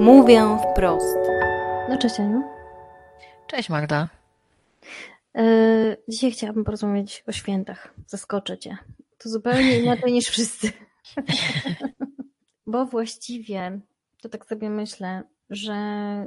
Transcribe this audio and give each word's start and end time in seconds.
Mówię 0.00 0.58
wprost. 0.72 1.18
No 1.88 1.98
cześć 1.98 2.20
Aniu. 2.20 2.42
Cześć 3.46 3.68
Magda. 3.68 4.08
Yy, 5.34 5.96
dzisiaj 6.08 6.30
chciałabym 6.30 6.64
porozmawiać 6.64 7.24
o 7.26 7.32
świętach. 7.32 7.94
Zaskoczę 8.06 8.58
cię. 8.58 8.76
To 9.18 9.28
zupełnie 9.28 9.78
inaczej 9.82 10.12
niż 10.12 10.28
wszyscy. 10.28 10.72
Bo 12.66 12.86
właściwie, 12.86 13.80
to 14.22 14.28
tak 14.28 14.46
sobie 14.46 14.70
myślę, 14.70 15.22
że 15.50 15.74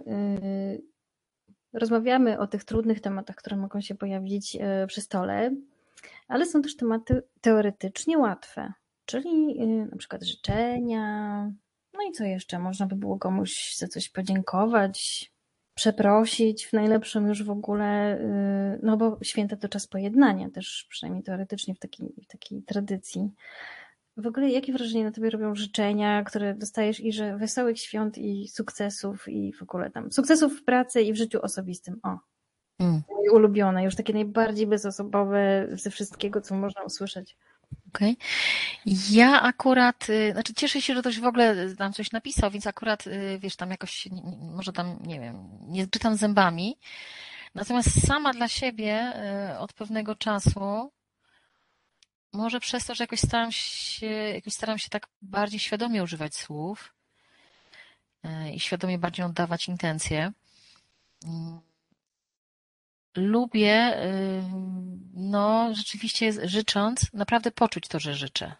yy, 0.06 0.82
rozmawiamy 1.74 2.40
o 2.40 2.48
tych 2.48 2.64
trudnych 2.64 3.02
tematach, 3.02 3.36
które 3.36 3.58
mogą 3.58 3.82
się 3.82 3.96
pojawić 3.96 4.56
yy, 4.56 4.88
przy 4.88 5.02
stole, 5.02 5.56
ale 6.28 6.46
są 6.46 6.62
też 6.62 6.76
tematy 6.76 7.24
teoretycznie 7.42 8.18
łatwe, 8.18 8.74
czyli 9.06 9.68
na 9.68 9.98
przykład 9.98 10.24
życzenia, 10.24 11.52
no 11.94 12.02
i 12.10 12.12
co 12.12 12.24
jeszcze? 12.24 12.60
Można 12.60 12.86
by 12.86 12.96
było 12.96 13.20
komuś 13.20 13.76
za 13.76 13.88
coś 13.88 14.10
podziękować, 14.10 15.32
przeprosić 15.76 16.66
w 16.66 16.74
najlepszym 16.74 17.28
już 17.28 17.44
w 17.44 17.50
ogóle, 17.50 18.20
y, 18.20 18.80
no 18.84 18.98
bo 18.98 19.18
święta 19.24 19.56
to 19.56 19.70
czas 19.70 19.88
pojednania 19.88 20.50
też, 20.50 20.88
przynajmniej 20.90 21.24
teoretycznie 21.24 21.76
w 21.76 21.80
takiej, 21.80 22.14
w 22.24 22.28
takiej 22.28 22.62
tradycji. 22.64 23.32
W 24.18 24.28
ogóle 24.28 24.50
jakie 24.50 24.74
wrażenie 24.74 25.04
na 25.04 25.12
tobie 25.12 25.30
robią 25.30 25.56
życzenia, 25.56 26.24
które 26.24 26.56
dostajesz 26.56 27.00
i 27.00 27.14
że 27.14 27.38
wesołych 27.38 27.80
świąt 27.80 28.18
i 28.18 28.48
sukcesów 28.48 29.28
i 29.28 29.54
w 29.54 29.62
ogóle 29.62 29.92
tam 29.92 30.12
sukcesów 30.12 30.60
w 30.60 30.64
pracy 30.64 31.02
i 31.02 31.14
w 31.14 31.16
życiu 31.16 31.40
osobistym. 31.42 32.00
O, 32.04 32.18
mm. 32.80 33.02
ulubione, 33.32 33.84
już 33.84 33.96
takie 33.96 34.14
najbardziej 34.14 34.68
bezosobowe 34.68 35.68
ze 35.72 35.90
wszystkiego, 35.90 36.42
co 36.42 36.56
można 36.56 36.84
usłyszeć. 36.84 37.38
Okej. 37.96 38.18
Okay. 38.86 38.96
Ja 39.12 39.42
akurat, 39.42 40.10
y, 40.10 40.32
znaczy 40.32 40.54
cieszę 40.54 40.82
się, 40.82 40.94
że 40.94 41.02
ktoś 41.02 41.20
w 41.20 41.26
ogóle 41.26 41.76
tam 41.76 41.94
coś 41.94 42.12
napisał, 42.12 42.52
więc 42.52 42.68
akurat, 42.68 43.08
y, 43.08 43.40
wiesz, 43.40 43.56
tam 43.56 43.72
jakoś, 43.72 44.08
może 44.42 44.74
tam, 44.74 45.00
nie 45.04 45.20
wiem, 45.20 45.50
nie 45.62 45.88
czytam 45.88 46.16
zębami. 46.16 46.78
Natomiast 47.56 48.08
sama 48.08 48.34
dla 48.34 48.48
siebie 48.48 49.14
y, 49.54 49.58
od 49.60 49.74
pewnego 49.74 50.16
czasu, 50.16 50.92
może 52.34 52.60
przez 52.60 52.86
to, 52.86 52.96
że 52.96 53.04
jakoś 53.04 53.20
staram 53.20 53.52
się, 53.52 54.08
jakoś 54.08 54.54
staram 54.54 54.78
się 54.78 54.90
tak 54.90 55.08
bardziej 55.22 55.60
świadomie 55.60 56.04
używać 56.04 56.36
słów 56.36 56.94
i 58.54 58.60
świadomie 58.60 58.98
bardziej 58.98 59.26
oddawać 59.26 59.68
intencje, 59.68 60.32
lubię, 63.16 63.98
no 65.14 65.70
rzeczywiście 65.76 66.48
życząc, 66.48 67.14
naprawdę 67.14 67.52
poczuć 67.52 67.88
to, 67.88 68.00
że 68.00 68.14
życzę. 68.14 68.56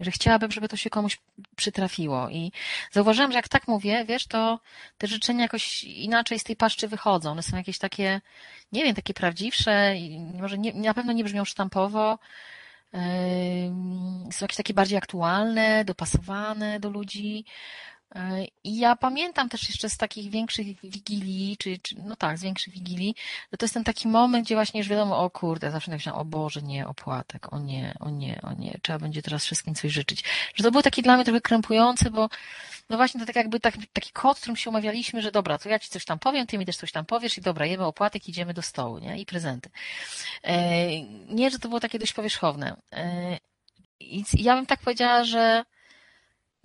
Że 0.00 0.10
chciałabym, 0.10 0.50
żeby 0.50 0.68
to 0.68 0.76
się 0.76 0.90
komuś 0.90 1.18
przytrafiło. 1.56 2.30
I 2.30 2.52
zauważyłam, 2.92 3.32
że 3.32 3.38
jak 3.38 3.48
tak 3.48 3.68
mówię, 3.68 4.04
wiesz, 4.04 4.26
to 4.26 4.60
te 4.98 5.06
życzenia 5.06 5.42
jakoś 5.42 5.84
inaczej 5.84 6.38
z 6.38 6.44
tej 6.44 6.56
paszczy 6.56 6.88
wychodzą. 6.88 7.30
One 7.30 7.42
są 7.42 7.56
jakieś 7.56 7.78
takie, 7.78 8.20
nie 8.72 8.84
wiem, 8.84 8.94
takie 8.94 9.14
prawdziwsze, 9.14 9.94
może 10.34 10.58
nie, 10.58 10.72
na 10.72 10.94
pewno 10.94 11.12
nie 11.12 11.24
brzmią 11.24 11.44
sztampowo, 11.44 12.18
są 14.32 14.44
jakieś 14.44 14.56
takie 14.56 14.74
bardziej 14.74 14.98
aktualne, 14.98 15.84
dopasowane 15.84 16.80
do 16.80 16.90
ludzi. 16.90 17.44
I 18.64 18.78
ja 18.78 18.96
pamiętam 18.96 19.48
też 19.48 19.68
jeszcze 19.68 19.90
z 19.90 19.96
takich 19.96 20.30
większych 20.30 20.66
wigilii, 20.80 21.56
czy, 21.56 21.78
czy, 21.78 21.94
no 22.04 22.16
tak, 22.16 22.38
z 22.38 22.42
większych 22.42 22.74
wigilii, 22.74 23.14
że 23.52 23.58
to 23.58 23.64
jest 23.64 23.74
ten 23.74 23.84
taki 23.84 24.08
moment, 24.08 24.44
gdzie 24.44 24.54
właśnie 24.54 24.78
już 24.78 24.88
wiadomo, 24.88 25.18
o 25.18 25.30
kurde, 25.30 25.70
zawsze 25.70 25.90
tak 25.90 25.98
myślałam, 25.98 26.22
o 26.22 26.24
Boże, 26.24 26.62
nie, 26.62 26.88
opłatek, 26.88 27.52
o 27.52 27.58
nie, 27.58 27.94
o 28.00 28.10
nie, 28.10 28.40
o 28.42 28.52
nie, 28.52 28.78
trzeba 28.82 28.98
będzie 28.98 29.22
teraz 29.22 29.44
wszystkim 29.44 29.74
coś 29.74 29.92
życzyć. 29.92 30.24
Że 30.54 30.64
to 30.64 30.70
było 30.70 30.82
takie 30.82 31.02
dla 31.02 31.16
mnie 31.16 31.24
trochę 31.24 31.40
krępujące, 31.40 32.10
bo 32.10 32.28
no 32.88 32.96
właśnie 32.96 33.20
to 33.20 33.26
tak 33.26 33.36
jakby 33.36 33.60
tak, 33.60 33.74
taki 33.92 34.12
kod, 34.12 34.38
którym 34.38 34.56
się 34.56 34.70
umawialiśmy, 34.70 35.22
że 35.22 35.32
dobra, 35.32 35.58
to 35.58 35.68
ja 35.68 35.78
ci 35.78 35.90
coś 35.90 36.04
tam 36.04 36.18
powiem, 36.18 36.46
ty 36.46 36.58
mi 36.58 36.66
też 36.66 36.76
coś 36.76 36.92
tam 36.92 37.04
powiesz 37.04 37.38
i 37.38 37.40
dobra, 37.40 37.66
jemy 37.66 37.84
opłatek, 37.84 38.28
idziemy 38.28 38.54
do 38.54 38.62
stołu, 38.62 38.98
nie? 38.98 39.20
I 39.20 39.26
prezenty. 39.26 39.70
E, 40.42 41.00
nie, 41.28 41.50
że 41.50 41.58
to 41.58 41.68
było 41.68 41.80
takie 41.80 41.98
dość 41.98 42.12
powierzchowne. 42.12 42.76
E, 42.92 43.38
I 44.00 44.24
ja 44.38 44.56
bym 44.56 44.66
tak 44.66 44.80
powiedziała, 44.80 45.24
że 45.24 45.64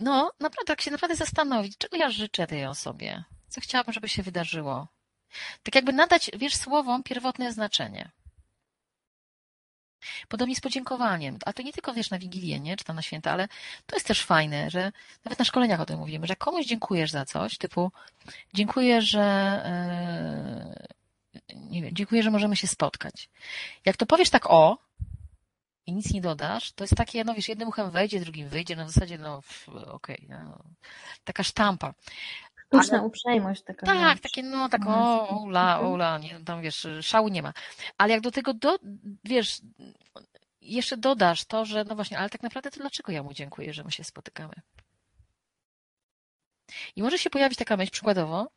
no, 0.03 0.31
naprawdę, 0.39 0.67
tak 0.67 0.81
się 0.81 0.91
naprawdę 0.91 1.15
zastanowić, 1.15 1.77
czego 1.77 1.97
ja 1.97 2.09
życzę 2.11 2.47
tej 2.47 2.65
osobie, 2.65 3.23
co 3.49 3.61
chciałabym, 3.61 3.93
żeby 3.93 4.09
się 4.09 4.23
wydarzyło. 4.23 4.87
Tak 5.63 5.75
jakby 5.75 5.93
nadać, 5.93 6.31
wiesz, 6.37 6.55
słowom 6.55 7.03
pierwotne 7.03 7.53
znaczenie. 7.53 8.11
Podobnie 10.27 10.55
z 10.55 10.61
podziękowaniem. 10.61 11.37
A 11.45 11.53
to 11.53 11.61
nie 11.61 11.73
tylko, 11.73 11.93
wiesz, 11.93 12.09
na 12.09 12.19
Wigilię, 12.19 12.59
nie? 12.59 12.77
Czy 12.77 12.83
tam 12.85 12.95
na 12.95 13.01
święta, 13.01 13.31
ale 13.31 13.47
to 13.85 13.95
jest 13.95 14.07
też 14.07 14.23
fajne, 14.23 14.69
że 14.69 14.91
nawet 15.25 15.39
na 15.39 15.45
szkoleniach 15.45 15.81
o 15.81 15.85
tym 15.85 15.99
mówimy, 15.99 16.27
że 16.27 16.35
komuś 16.35 16.65
dziękujesz 16.65 17.11
za 17.11 17.25
coś, 17.25 17.57
typu 17.57 17.91
dziękuję, 18.53 19.01
że 19.01 19.25
yy, 21.49 21.55
nie 21.55 21.81
wiem, 21.81 21.95
dziękuję, 21.95 22.23
że 22.23 22.31
możemy 22.31 22.55
się 22.55 22.67
spotkać. 22.67 23.29
Jak 23.85 23.97
to 23.97 24.05
powiesz 24.05 24.29
tak 24.29 24.49
o, 24.49 24.77
i 25.85 25.93
nic 25.93 26.13
nie 26.13 26.21
dodasz, 26.21 26.71
to 26.71 26.83
jest 26.83 26.95
takie, 26.95 27.23
no 27.23 27.33
wiesz, 27.33 27.49
jednym 27.49 27.67
uchem 27.67 27.91
wejdzie, 27.91 28.19
drugim 28.19 28.49
wyjdzie, 28.49 28.75
no 28.75 28.85
w 28.85 28.89
zasadzie, 28.89 29.17
no 29.17 29.41
okej, 29.67 30.25
okay, 30.25 30.27
no, 30.29 30.63
taka 31.23 31.43
sztampa. 31.43 31.93
Sztuczna 32.67 32.97
Ale, 32.97 33.07
uprzejmość 33.07 33.63
taka. 33.63 33.85
Tak, 33.85 34.19
takie, 34.19 34.43
no 34.43 34.69
tak, 34.69 34.81
o, 34.87 35.29
ola, 35.43 35.79
ola, 35.79 36.17
nie, 36.17 36.39
tam 36.45 36.61
wiesz, 36.61 36.87
szału 37.01 37.27
nie 37.27 37.41
ma. 37.41 37.53
Ale 37.97 38.13
jak 38.13 38.21
do 38.21 38.31
tego, 38.31 38.53
do, 38.53 38.79
wiesz, 39.23 39.61
jeszcze 40.61 40.97
dodasz 40.97 41.45
to, 41.45 41.65
że 41.65 41.83
no 41.83 41.95
właśnie, 41.95 42.19
ale 42.19 42.29
tak 42.29 42.43
naprawdę 42.43 42.71
to 42.71 42.79
dlaczego 42.79 43.11
ja 43.11 43.23
mu 43.23 43.33
dziękuję, 43.33 43.73
że 43.73 43.83
my 43.83 43.91
się 43.91 44.03
spotykamy? 44.03 44.53
I 46.95 47.03
może 47.03 47.17
się 47.17 47.29
pojawić 47.29 47.59
taka 47.59 47.77
myśl 47.77 47.91
przykładowo, 47.91 48.49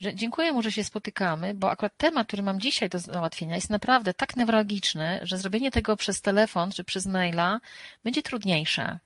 że 0.00 0.14
dziękuję 0.14 0.52
mu, 0.52 0.62
że 0.62 0.72
się 0.72 0.84
spotykamy, 0.84 1.54
bo 1.54 1.70
akurat 1.70 1.96
temat, 1.96 2.26
który 2.26 2.42
mam 2.42 2.60
dzisiaj 2.60 2.88
do 2.88 2.98
załatwienia 2.98 3.54
jest 3.54 3.70
naprawdę 3.70 4.14
tak 4.14 4.36
newralgiczny, 4.36 5.20
że 5.22 5.38
zrobienie 5.38 5.70
tego 5.70 5.96
przez 5.96 6.20
telefon 6.20 6.70
czy 6.72 6.84
przez 6.84 7.06
maila 7.06 7.60
będzie 8.04 8.22
trudniejsze. 8.22 8.98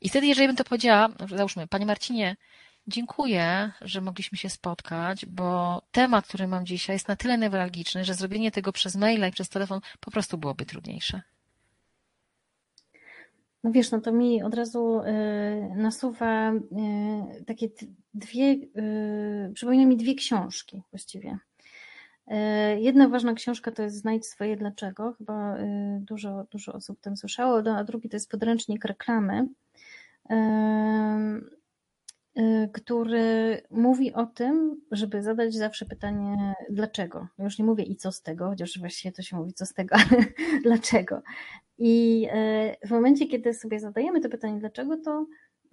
I 0.00 0.08
wtedy, 0.08 0.26
jeżeli 0.26 0.46
bym 0.46 0.56
to 0.56 0.64
powiedziała, 0.64 1.08
załóżmy, 1.36 1.66
Panie 1.66 1.86
Marcinie, 1.86 2.36
dziękuję, 2.86 3.72
że 3.80 4.00
mogliśmy 4.00 4.38
się 4.38 4.50
spotkać, 4.50 5.26
bo 5.26 5.82
temat, 5.92 6.26
który 6.26 6.48
mam 6.48 6.66
dzisiaj 6.66 6.96
jest 6.96 7.08
na 7.08 7.16
tyle 7.16 7.38
newralgiczny, 7.38 8.04
że 8.04 8.14
zrobienie 8.14 8.50
tego 8.50 8.72
przez 8.72 8.96
maila 8.96 9.26
i 9.26 9.32
przez 9.32 9.48
telefon 9.48 9.80
po 10.00 10.10
prostu 10.10 10.38
byłoby 10.38 10.66
trudniejsze. 10.66 11.22
No 13.64 13.72
wiesz, 13.72 13.90
no 13.90 14.00
to 14.00 14.12
mi 14.12 14.42
od 14.42 14.54
razu 14.54 15.00
y, 15.00 15.76
nasuwa 15.76 16.52
y, 16.52 17.44
takie 17.44 17.68
dwie, 18.14 18.52
y, 18.52 19.52
przypomina 19.54 19.86
mi 19.86 19.96
dwie 19.96 20.14
książki 20.14 20.82
właściwie. 20.90 21.38
Jedna 22.76 23.08
ważna 23.08 23.34
książka 23.34 23.72
to 23.72 23.82
jest 23.82 23.96
Znajdź 23.96 24.26
swoje 24.26 24.56
dlaczego, 24.56 25.12
chyba 25.18 25.56
dużo, 26.00 26.46
dużo 26.50 26.72
osób 26.72 27.00
tam 27.00 27.16
słyszało, 27.16 27.62
a 27.76 27.84
drugi 27.84 28.08
to 28.08 28.16
jest 28.16 28.30
podręcznik 28.30 28.84
reklamy, 28.84 29.48
który 32.72 33.62
mówi 33.70 34.12
o 34.12 34.26
tym, 34.26 34.80
żeby 34.90 35.22
zadać 35.22 35.54
zawsze 35.54 35.86
pytanie 35.86 36.54
dlaczego. 36.70 37.28
Już 37.38 37.58
nie 37.58 37.64
mówię 37.64 37.84
i 37.84 37.96
co 37.96 38.12
z 38.12 38.22
tego, 38.22 38.48
chociaż 38.48 38.78
właściwie 38.78 39.12
to 39.12 39.22
się 39.22 39.36
mówi 39.36 39.52
co 39.52 39.66
z 39.66 39.74
tego, 39.74 39.96
ale 40.10 40.24
dlaczego. 40.62 41.22
I 41.78 42.26
e, 42.30 42.76
w 42.86 42.90
momencie, 42.90 43.26
kiedy 43.26 43.54
sobie 43.54 43.80
zadajemy 43.80 44.20
to 44.20 44.28
pytanie, 44.28 44.58
dlaczego, 44.60 44.96
to 44.96 45.26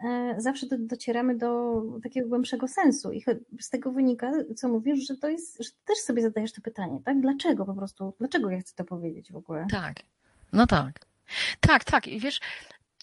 e, 0.03 0.35
zawsze 0.37 0.67
docieramy 0.79 1.37
do 1.37 1.81
takiego 2.03 2.29
głębszego 2.29 2.67
sensu. 2.67 3.11
I 3.11 3.23
z 3.59 3.69
tego 3.69 3.91
wynika, 3.91 4.31
co 4.55 4.69
mówisz, 4.69 5.07
że 5.07 5.17
to 5.17 5.29
jest, 5.29 5.63
że 5.63 5.69
też 5.85 5.97
sobie 5.97 6.21
zadajesz 6.21 6.53
to 6.53 6.61
pytanie, 6.61 6.99
tak? 7.05 7.21
Dlaczego 7.21 7.65
po 7.65 7.73
prostu, 7.73 8.13
dlaczego 8.19 8.49
ja 8.49 8.59
chcę 8.59 8.75
to 8.75 8.85
powiedzieć 8.85 9.31
w 9.31 9.35
ogóle? 9.35 9.67
Tak, 9.71 9.95
no 10.53 10.67
tak. 10.67 10.99
Tak, 11.59 11.83
tak. 11.83 12.07
I 12.07 12.19
wiesz, 12.19 12.39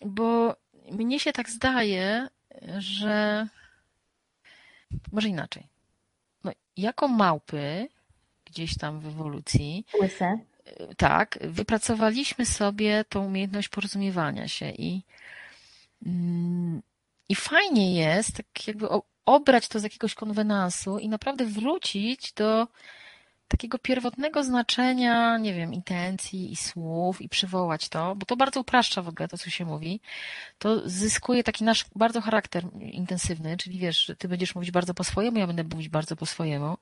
bo 0.06 0.56
mnie 0.92 1.20
się 1.20 1.32
tak 1.32 1.50
zdaje, 1.50 2.28
że 2.78 3.48
może 5.12 5.28
inaczej. 5.28 5.66
No, 6.44 6.52
jako 6.76 7.08
małpy, 7.08 7.88
gdzieś 8.44 8.78
tam 8.78 9.00
w 9.00 9.06
ewolucji, 9.06 9.84
Łyse 10.00 10.38
tak, 10.96 11.38
wypracowaliśmy 11.40 12.46
sobie 12.46 13.04
tą 13.08 13.26
umiejętność 13.26 13.68
porozumiewania 13.68 14.48
się 14.48 14.70
i, 14.70 15.02
mm, 16.06 16.82
i 17.28 17.34
fajnie 17.34 17.94
jest 17.94 18.36
tak 18.36 18.66
jakby 18.66 18.88
obrać 19.26 19.68
to 19.68 19.80
z 19.80 19.82
jakiegoś 19.82 20.14
konwenansu 20.14 20.98
i 20.98 21.08
naprawdę 21.08 21.44
wrócić 21.44 22.32
do 22.32 22.68
takiego 23.48 23.78
pierwotnego 23.78 24.44
znaczenia, 24.44 25.38
nie 25.38 25.54
wiem, 25.54 25.75
intencji 25.75 26.52
i 26.52 26.56
słów 26.56 27.22
i 27.22 27.28
przywołać 27.28 27.88
to, 27.88 28.16
bo 28.16 28.26
to 28.26 28.37
bardzo 28.37 28.60
upraszcza 28.60 29.02
w 29.02 29.08
ogóle 29.08 29.28
to, 29.28 29.38
co 29.38 29.50
się 29.50 29.64
mówi. 29.64 30.00
To 30.58 30.88
zyskuje 30.88 31.44
taki 31.44 31.64
nasz 31.64 31.84
bardzo 31.94 32.20
charakter 32.20 32.64
intensywny, 32.81 33.56
czyli 33.56 33.78
wiesz, 33.78 34.12
ty 34.19 34.28
będziesz 34.28 34.54
mówić 34.54 34.70
bardzo 34.70 34.94
po 34.94 35.04
swojemu, 35.04 35.38
ja 35.38 35.46
będę 35.46 35.64
mówić 35.64 35.88
bardzo 35.88 36.16
po 36.16 36.26
swojemu. 36.26 36.76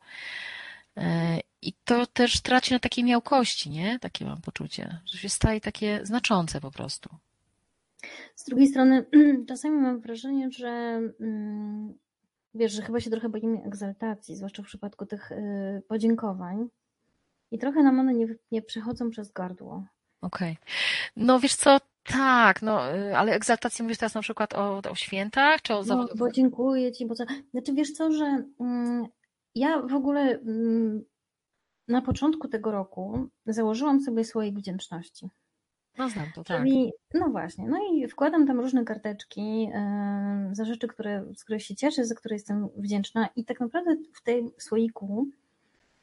E, 0.97 1.39
I 1.63 1.73
to 1.85 2.07
też 2.07 2.41
traci 2.41 2.73
na 2.73 2.79
takiej 2.79 3.05
miałkości, 3.05 3.71
nie? 3.71 3.99
Takie 3.99 4.25
mam 4.25 4.41
poczucie, 4.41 5.01
że 5.05 5.19
się 5.19 5.29
staje 5.29 5.61
takie 5.61 6.01
znaczące 6.07 6.61
po 6.61 6.71
prostu. 6.71 7.11
Z 8.35 8.45
drugiej 8.45 8.69
strony, 8.69 9.07
czasami 9.49 9.77
mam 9.77 10.01
wrażenie, 10.01 10.51
że 10.51 11.01
mm, 11.21 11.95
wiesz, 12.55 12.73
że 12.73 12.83
chyba 12.83 13.01
się 13.01 13.11
trochę 13.11 13.29
boimy 13.29 13.63
egzaltacji, 13.65 14.37
zwłaszcza 14.37 14.63
w 14.63 14.67
przypadku 14.67 15.07
tych 15.07 15.33
y, 15.33 15.83
podziękowań. 15.89 16.69
I 17.51 17.59
trochę 17.59 17.83
nam 17.83 18.01
one 18.01 18.15
nie, 18.15 18.27
nie 18.51 18.63
przechodzą 18.63 19.11
przez 19.11 19.33
gardło. 19.33 19.85
Okej. 20.21 20.53
Okay. 20.53 20.65
No 21.17 21.41
wiesz 21.41 21.55
co, 21.55 21.79
tak, 22.05 22.63
no, 22.63 22.97
y, 22.97 23.17
ale 23.17 23.33
egzaltację 23.33 23.83
mówisz 23.83 23.99
teraz 23.99 24.15
na 24.15 24.23
przykład 24.23 24.55
o, 24.55 24.83
o 24.91 24.95
świętach, 24.95 25.63
czy 25.63 25.75
o 25.75 25.83
no, 25.85 26.09
bo 26.17 26.33
dziękuję 26.33 26.93
Ci, 26.93 27.07
bo 27.07 27.15
co... 27.15 27.25
Znaczy 27.51 27.73
wiesz 27.75 27.93
co, 27.93 28.13
że 28.13 28.45
mm, 28.61 29.07
ja 29.55 29.83
w 29.83 29.95
ogóle 29.95 30.21
mm, 30.21 31.05
na 31.89 32.03
początku 32.03 32.49
tego 32.49 32.71
roku 32.71 33.29
założyłam 33.47 34.01
sobie 34.01 34.25
słoik 34.25 34.59
wdzięczności. 34.59 35.29
No 35.99 36.09
znam 36.09 36.27
to, 36.35 36.45
tak. 36.45 36.63
No 37.15 37.29
właśnie, 37.29 37.69
no 37.69 37.79
i 37.93 38.09
wkładam 38.09 38.47
tam 38.47 38.61
różne 38.61 38.85
karteczki 38.85 39.63
yy, 39.63 40.55
za 40.55 40.65
rzeczy, 40.65 40.89
które, 40.89 41.25
z 41.37 41.45
których 41.45 41.63
się 41.63 41.75
cieszę, 41.75 42.05
za 42.05 42.15
które 42.15 42.35
jestem 42.35 42.69
wdzięczna 42.77 43.29
i 43.37 43.45
tak 43.45 43.61
naprawdę 43.61 43.97
w 44.13 44.23
tym 44.23 44.51
słoiku 44.59 45.27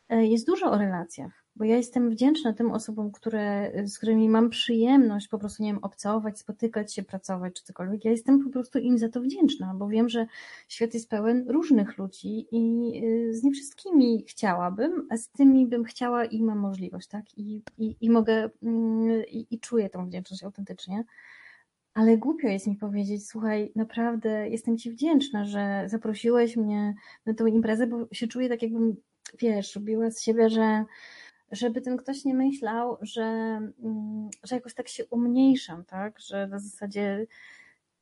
yy, 0.09 0.27
jest 0.27 0.47
dużo 0.47 0.71
o 0.71 0.77
relacjach 0.77 1.40
bo 1.55 1.65
ja 1.65 1.77
jestem 1.77 2.09
wdzięczna 2.09 2.53
tym 2.53 2.71
osobom, 2.71 3.11
które, 3.11 3.71
z 3.85 3.97
którymi 3.97 4.29
mam 4.29 4.49
przyjemność 4.49 5.27
po 5.27 5.39
prostu, 5.39 5.63
nie 5.63 5.73
wiem, 5.73 5.83
obcować, 5.83 6.39
spotykać 6.39 6.93
się, 6.93 7.03
pracować 7.03 7.53
czy 7.53 7.63
cokolwiek. 7.63 8.05
Ja 8.05 8.11
jestem 8.11 8.43
po 8.43 8.49
prostu 8.49 8.79
im 8.79 8.97
za 8.97 9.09
to 9.09 9.21
wdzięczna, 9.21 9.73
bo 9.75 9.87
wiem, 9.87 10.09
że 10.09 10.27
świat 10.67 10.93
jest 10.93 11.09
pełen 11.09 11.49
różnych 11.49 11.97
ludzi 11.97 12.47
i 12.51 12.91
y, 13.05 13.33
z 13.33 13.43
nie 13.43 13.51
wszystkimi 13.51 14.23
chciałabym, 14.27 15.07
a 15.09 15.17
z 15.17 15.29
tymi 15.29 15.67
bym 15.67 15.83
chciała 15.83 16.25
i 16.25 16.43
mam 16.43 16.59
możliwość, 16.59 17.07
tak? 17.07 17.37
I, 17.37 17.61
i, 17.77 17.95
i 18.01 18.09
mogę, 18.09 18.49
mm, 18.63 19.23
i, 19.27 19.47
i 19.51 19.59
czuję 19.59 19.89
tą 19.89 20.05
wdzięczność 20.05 20.43
autentycznie. 20.43 21.03
Ale 21.93 22.17
głupio 22.17 22.47
jest 22.47 22.67
mi 22.67 22.75
powiedzieć, 22.75 23.27
słuchaj, 23.27 23.71
naprawdę 23.75 24.49
jestem 24.49 24.77
Ci 24.77 24.91
wdzięczna, 24.91 25.45
że 25.45 25.83
zaprosiłeś 25.87 26.57
mnie 26.57 26.95
na 27.25 27.33
tę 27.33 27.49
imprezę, 27.49 27.87
bo 27.87 28.07
się 28.11 28.27
czuję 28.27 28.49
tak, 28.49 28.61
jakbym, 28.61 28.95
wiesz, 29.39 29.75
robiła 29.75 30.11
z 30.11 30.21
siebie, 30.21 30.49
że 30.49 30.85
żeby 31.51 31.81
ten 31.81 31.97
ktoś 31.97 32.25
nie 32.25 32.33
myślał, 32.33 32.97
że, 33.01 33.23
mm, 33.83 34.29
że 34.43 34.55
jakoś 34.55 34.73
tak 34.73 34.87
się 34.87 35.05
umniejszam, 35.05 35.85
tak? 35.85 36.19
Że 36.19 36.47
na 36.47 36.59
zasadzie 36.59 37.27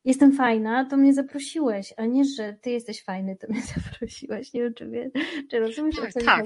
jestem 0.06 0.34
fajna, 0.34 0.86
to 0.86 0.98
mnie 0.98 1.14
zaprosiłeś, 1.14 1.94
a 1.98 2.06
nie, 2.06 2.26
że 2.26 2.54
ty 2.54 2.70
jesteś 2.70 3.04
fajny, 3.04 3.36
to 3.36 3.48
mnie 3.50 3.62
zaprosiłeś. 3.76 4.54
Nie 4.54 4.62
wiem, 4.62 4.74
czy, 4.74 4.90
wie, 4.90 5.12
czy 5.50 5.60
rozumiesz, 5.60 5.96
tak, 5.96 6.14
co 6.14 6.20
tak. 6.20 6.46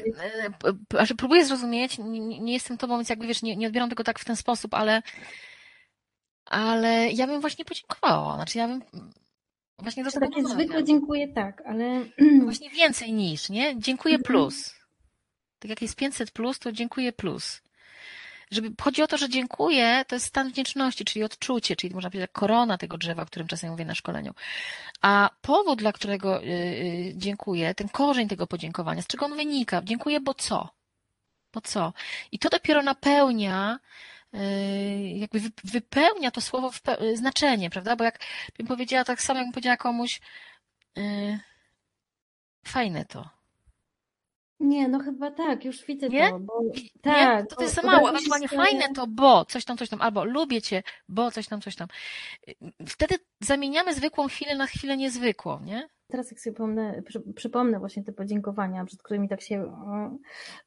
Znaczy, 0.91 1.15
próbuję 1.15 1.45
zrozumieć, 1.45 1.97
nie, 1.97 2.19
nie, 2.39 2.53
jestem 2.53 2.77
tobą, 2.77 2.97
więc 2.97 3.09
jakby 3.09 3.27
wiesz, 3.27 3.43
nie, 3.43 3.55
nie 3.55 3.67
odbieram 3.67 3.89
tego 3.89 4.03
tak 4.03 4.19
w 4.19 4.25
ten 4.25 4.35
sposób, 4.35 4.73
ale 4.73 5.01
ale 6.45 7.11
ja 7.11 7.27
bym 7.27 7.41
właśnie 7.41 7.65
podziękowała. 7.65 8.35
Znaczy 8.35 8.57
ja 8.57 8.67
bym 8.67 8.81
właśnie 9.79 10.03
do 10.03 10.11
tego 10.11 10.25
Takie 10.25 10.45
zwykle 10.45 10.83
dziękuję 10.83 11.27
tak, 11.27 11.63
ale... 11.65 12.05
Właśnie 12.43 12.69
więcej 12.69 13.13
niż, 13.13 13.49
nie? 13.49 13.79
Dziękuję 13.79 14.15
mhm. 14.15 14.23
plus. 14.23 14.82
Tak 15.63 15.69
jak 15.69 15.81
jest 15.81 15.95
500 15.95 16.31
plus, 16.31 16.59
to 16.59 16.71
dziękuję 16.71 17.13
plus. 17.13 17.61
Żeby, 18.51 18.71
chodzi 18.81 19.03
o 19.03 19.07
to, 19.07 19.17
że 19.17 19.29
dziękuję, 19.29 20.05
to 20.07 20.15
jest 20.15 20.25
stan 20.25 20.49
wdzięczności, 20.49 21.05
czyli 21.05 21.23
odczucie, 21.23 21.75
czyli 21.75 21.93
można 21.93 22.09
powiedzieć 22.09 22.31
korona 22.33 22.77
tego 22.77 22.97
drzewa, 22.97 23.23
o 23.23 23.25
którym 23.25 23.47
czasem 23.47 23.71
mówię 23.71 23.85
na 23.85 23.95
szkoleniu. 23.95 24.33
A 25.01 25.29
powód, 25.41 25.79
dla 25.79 25.93
którego 25.93 26.41
yy, 26.41 27.13
dziękuję, 27.15 27.75
ten 27.75 27.89
korzeń 27.89 28.27
tego 28.27 28.47
podziękowania, 28.47 29.01
z 29.01 29.07
czego 29.07 29.25
on 29.25 29.35
wynika? 29.35 29.81
Dziękuję, 29.83 30.19
bo 30.19 30.33
co? 30.33 30.69
Bo 31.53 31.61
co? 31.61 31.93
I 32.31 32.39
to 32.39 32.49
dopiero 32.49 32.83
napełnia 32.83 33.79
y, 34.33 34.37
jakby 35.15 35.41
wypełnia 35.63 36.31
to 36.31 36.41
słowo 36.41 36.71
znaczenie, 37.13 37.69
prawda? 37.69 37.95
Bo 37.95 38.03
jak 38.03 38.19
bym 38.57 38.67
powiedziała 38.67 39.03
tak 39.03 39.21
samo, 39.21 39.39
jakbym 39.39 39.53
powiedziała 39.53 39.77
komuś 39.77 40.21
yy, 40.95 41.39
fajne 42.65 43.05
to, 43.05 43.29
nie, 44.63 44.87
no 44.87 44.99
chyba 44.99 45.31
tak, 45.31 45.65
już 45.65 45.85
widzę 45.85 46.09
nie? 46.09 46.29
to. 46.29 46.39
Bo, 46.39 46.53
tak, 47.01 47.39
nie? 47.39 47.45
To, 47.45 47.55
to 47.55 47.63
jest 47.63 47.75
za 47.75 47.81
mało. 47.81 48.09
Ewentualnie 48.09 48.47
fajne 48.47 48.93
to, 48.95 49.07
bo 49.07 49.45
coś 49.45 49.65
tam, 49.65 49.77
coś 49.77 49.89
tam, 49.89 50.01
albo 50.01 50.25
lubię 50.25 50.61
cię, 50.61 50.83
bo 51.09 51.31
coś 51.31 51.47
tam, 51.47 51.61
coś 51.61 51.75
tam. 51.75 51.87
Wtedy 52.87 53.15
zamieniamy 53.39 53.93
zwykłą 53.93 54.27
chwilę 54.27 54.55
na 54.55 54.67
chwilę 54.67 54.97
niezwykłą, 54.97 55.59
nie? 55.59 55.89
Teraz 56.07 56.31
jak 56.31 56.39
sobie 56.39 56.53
przypomnę, 56.53 57.01
przy, 57.05 57.21
przypomnę 57.35 57.79
właśnie 57.79 58.03
te 58.03 58.13
podziękowania, 58.13 58.85
przed 58.85 59.03
którymi 59.03 59.29
tak 59.29 59.41
się 59.41 59.73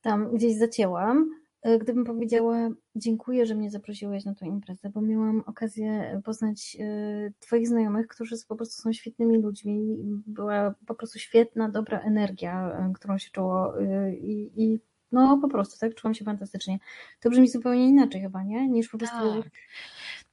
tam 0.03 0.37
gdzieś 0.37 0.57
zacięłam, 0.57 1.31
gdybym 1.81 2.05
powiedziała, 2.05 2.69
dziękuję, 2.97 3.47
że 3.47 3.55
mnie 3.55 3.71
zaprosiłeś 3.71 4.25
na 4.25 4.35
tę 4.35 4.47
imprezę, 4.47 4.91
bo 4.91 5.01
miałam 5.01 5.43
okazję 5.47 6.21
poznać 6.25 6.77
e, 6.81 7.33
Twoich 7.41 7.69
znajomych, 7.69 8.07
którzy 8.09 8.37
po 8.49 8.57
prostu 8.57 8.83
są 8.83 8.93
świetnymi 8.93 9.39
ludźmi. 9.39 9.97
Była 10.27 10.75
po 10.87 10.95
prostu 10.95 11.19
świetna, 11.19 11.69
dobra 11.69 12.01
energia, 12.01 12.71
e, 12.71 12.93
którą 12.95 13.19
się 13.19 13.31
czuło 13.31 13.75
i, 14.21 14.51
i 14.57 14.81
no 15.13 15.39
po 15.39 15.49
prostu, 15.49 15.79
tak, 15.79 15.95
czułam 15.95 16.15
się 16.15 16.25
fantastycznie. 16.25 16.79
To 17.21 17.31
brzmi 17.31 17.49
zupełnie 17.49 17.89
inaczej 17.89 18.21
chyba, 18.21 18.43
nie? 18.43 18.69
Niż 18.69 18.89
po 18.89 18.99
prostu... 18.99 19.43
Tak. 19.43 19.53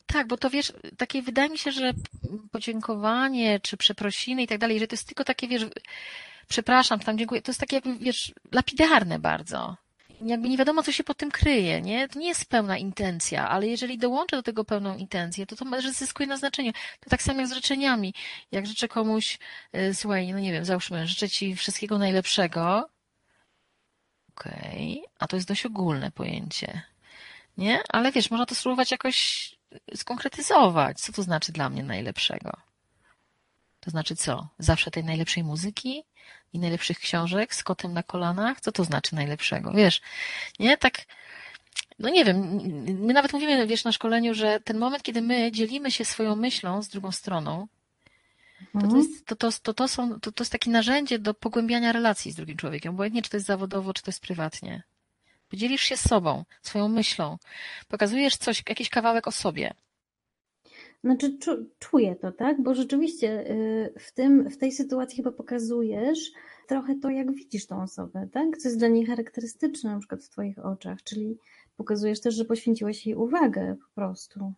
Tak, 0.06 0.28
bo 0.28 0.38
to 0.38 0.50
wiesz, 0.50 0.74
takie 0.98 1.22
wydaje 1.22 1.50
mi 1.50 1.58
się, 1.58 1.72
że 1.72 1.94
podziękowanie, 2.52 3.60
czy 3.60 3.78
przeprosiny 3.78 4.44
i 4.44 4.48
tak 4.48 4.58
dalej, 4.60 4.80
że 4.80 4.88
to 4.88 4.94
jest 4.94 5.08
tylko 5.08 5.24
takie, 5.24 5.48
wiesz, 5.48 5.66
przepraszam, 6.48 7.00
tam 7.00 7.18
dziękuję, 7.18 7.42
to 7.42 7.52
jest 7.52 7.60
takie 7.60 7.82
wiesz, 8.00 8.34
lapidarne 8.52 9.20
bardzo 9.20 9.76
jakby 10.26 10.50
nie 10.50 10.58
wiadomo, 10.58 10.84
co 10.84 10.92
się 10.92 11.04
pod 11.04 11.18
tym 11.18 11.32
kryje, 11.32 11.82
nie? 11.82 12.08
To 12.08 12.20
nie 12.20 12.28
jest 12.28 12.46
pełna 12.46 12.78
intencja, 12.78 13.50
ale 13.50 13.68
jeżeli 13.68 13.98
dołączę 13.98 14.36
do 14.36 14.44
tego 14.44 14.66
pełną 14.66 14.98
intencję, 14.98 15.46
to 15.46 15.56
to 15.56 15.66
zyskuje 15.92 16.28
na 16.28 16.38
znaczeniu. 16.38 16.72
To 17.00 17.10
tak 17.10 17.22
samo 17.22 17.40
jak 17.40 17.50
z 17.50 17.54
życzeniami. 17.54 18.14
Jak 18.52 18.68
życzę 18.68 18.88
komuś, 18.88 19.40
y, 19.76 19.94
słuchaj, 19.94 20.34
no 20.34 20.40
nie 20.40 20.52
wiem, 20.52 20.66
załóżmy, 20.66 21.08
życzę 21.08 21.30
Ci 21.30 21.56
wszystkiego 21.56 21.98
najlepszego, 21.98 22.90
okej, 24.30 25.00
okay. 25.00 25.14
a 25.20 25.28
to 25.28 25.36
jest 25.36 25.48
dość 25.48 25.66
ogólne 25.66 26.12
pojęcie, 26.12 26.82
nie? 27.58 27.80
Ale 27.90 28.12
wiesz, 28.12 28.32
można 28.32 28.46
to 28.46 28.56
spróbować 28.56 28.92
jakoś 28.92 29.50
skonkretyzować. 29.96 31.00
Co 31.00 31.14
to 31.14 31.24
znaczy 31.24 31.52
dla 31.52 31.70
mnie 31.70 31.84
najlepszego? 31.84 32.52
To 33.86 33.92
znaczy 33.92 34.16
co? 34.16 34.48
Zawsze 34.60 34.92
tej 34.92 35.04
najlepszej 35.04 35.44
muzyki? 35.44 36.04
i 36.54 36.60
najlepszych 36.60 37.00
książek 37.00 37.56
z 37.56 37.64
kotem 37.64 37.94
na 37.94 38.04
kolanach? 38.04 38.62
Co 38.62 38.72
to 38.72 38.84
znaczy 38.84 39.16
najlepszego? 39.16 39.72
Wiesz, 39.72 40.02
nie? 40.60 40.78
Tak, 40.78 41.06
no 42.00 42.10
nie 42.10 42.26
wiem, 42.26 42.60
my 43.00 43.14
nawet 43.14 43.34
mówimy, 43.34 43.68
wiesz, 43.68 43.84
na 43.84 43.92
szkoleniu, 43.92 44.34
że 44.34 44.60
ten 44.60 44.78
moment, 44.78 45.04
kiedy 45.04 45.22
my 45.22 45.52
dzielimy 45.52 45.92
się 45.92 46.06
swoją 46.06 46.36
myślą 46.36 46.82
z 46.82 46.90
drugą 46.90 47.12
stroną, 47.12 47.68
to, 48.74 48.80
to, 48.80 48.86
mhm. 48.86 49.02
jest, 49.02 49.26
to, 49.26 49.36
to, 49.36 49.52
to, 49.64 49.74
to, 49.74 49.88
są, 49.88 50.20
to, 50.20 50.32
to 50.32 50.44
jest 50.44 50.52
takie 50.52 50.72
narzędzie 50.72 51.20
do 51.20 51.34
pogłębiania 51.34 51.92
relacji 51.92 52.32
z 52.32 52.36
drugim 52.36 52.58
człowiekiem, 52.58 52.94
obojętnie 52.94 53.22
czy 53.22 53.30
to 53.30 53.38
jest 53.38 53.48
zawodowo, 53.48 53.94
czy 53.94 54.04
to 54.04 54.12
jest 54.12 54.22
prywatnie. 54.22 54.84
Podzielisz 55.50 55.82
się 55.82 55.98
sobą, 55.98 56.46
swoją 56.62 56.88
myślą, 56.88 57.38
pokazujesz 57.88 58.38
coś, 58.38 58.64
jakiś 58.70 58.90
kawałek 58.90 59.28
o 59.28 59.32
sobie. 59.32 59.74
Znaczy, 61.04 61.38
czu, 61.38 61.70
czuję 61.80 62.16
to, 62.16 62.32
tak? 62.32 62.64
Bo 62.64 62.76
rzeczywiście 62.76 63.52
y, 63.52 63.94
w, 64.00 64.12
tym, 64.12 64.50
w 64.50 64.58
tej 64.58 64.72
sytuacji 64.72 65.18
chyba 65.18 65.32
pokazujesz 65.32 66.32
trochę 66.68 66.96
to, 66.96 67.10
jak 67.10 67.34
widzisz 67.34 67.68
tą 67.68 67.82
osobę, 67.82 68.28
tak? 68.32 68.58
Co 68.58 68.68
jest 68.68 68.80
dla 68.80 68.88
niej 68.88 69.06
charakterystyczne, 69.06 69.92
na 69.92 70.00
przykład 70.00 70.24
w 70.24 70.30
Twoich 70.30 70.66
oczach, 70.66 71.04
czyli 71.04 71.38
pokazujesz 71.78 72.22
też, 72.22 72.36
że 72.36 72.46
poświęciłeś 72.46 73.06
jej 73.06 73.16
uwagę 73.16 73.76
po 73.82 73.96
prostu. 73.96 74.54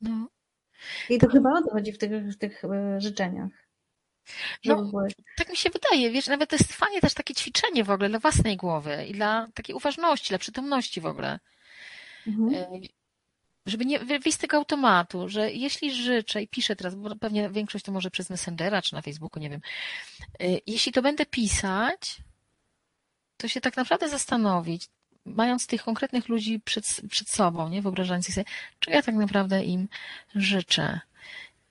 No. 0.00 0.28
I 1.10 1.18
to 1.18 1.28
chyba 1.28 1.50
o 1.58 1.62
to 1.62 1.70
chodzi 1.70 1.92
w 1.92 1.98
tych, 1.98 2.28
w 2.28 2.38
tych 2.38 2.64
y, 2.64 2.68
życzeniach. 3.00 3.52
No, 4.64 4.90
tak 5.36 5.50
mi 5.50 5.56
się 5.56 5.70
wydaje, 5.70 6.10
wiesz, 6.10 6.26
nawet 6.26 6.50
to 6.50 6.56
jest 6.56 6.72
fajnie 6.72 7.00
też 7.00 7.14
takie 7.14 7.34
ćwiczenie 7.34 7.84
w 7.84 7.90
ogóle 7.90 8.08
dla 8.08 8.18
własnej 8.18 8.56
głowy 8.56 9.06
i 9.08 9.12
dla 9.12 9.48
takiej 9.54 9.74
uważności, 9.74 10.28
dla 10.28 10.38
przytomności 10.38 11.00
w 11.00 11.06
ogóle. 11.06 11.38
Mhm. 12.26 12.82
Żeby 13.66 13.84
nie 13.84 13.98
wyjść 13.98 14.34
z 14.34 14.38
tego 14.38 14.56
automatu, 14.56 15.28
że 15.28 15.52
jeśli 15.52 15.94
życzę 15.94 16.42
i 16.42 16.48
piszę 16.48 16.76
teraz, 16.76 16.94
bo 16.94 17.16
pewnie 17.16 17.50
większość 17.50 17.84
to 17.84 17.92
może 17.92 18.10
przez 18.10 18.30
Messengera 18.30 18.82
czy 18.82 18.94
na 18.94 19.02
Facebooku, 19.02 19.42
nie 19.42 19.50
wiem, 19.50 19.60
y, 20.42 20.60
jeśli 20.66 20.92
to 20.92 21.02
będę 21.02 21.26
pisać, 21.26 22.16
to 23.36 23.48
się 23.48 23.60
tak 23.60 23.76
naprawdę 23.76 24.08
zastanowić, 24.08 24.88
mając 25.24 25.66
tych 25.66 25.82
konkretnych 25.82 26.28
ludzi 26.28 26.60
przed, 26.60 27.00
przed 27.10 27.28
sobą, 27.28 27.68
nie, 27.68 27.82
wyobrażając 27.82 28.34
sobie, 28.34 28.44
czy 28.78 28.90
ja 28.90 29.02
tak 29.02 29.14
naprawdę 29.14 29.64
im 29.64 29.88
życzę, 30.34 31.00